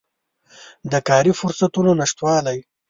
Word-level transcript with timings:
د 0.91 0.93
کاري 1.07 1.31
فرصتونو 1.39 1.91
نشتوالی 1.99 2.57